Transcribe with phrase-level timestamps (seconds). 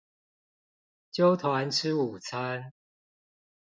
[1.11, 2.73] 揪團吃午餐